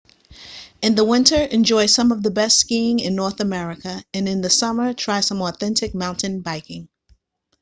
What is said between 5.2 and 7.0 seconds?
authentic mountain biking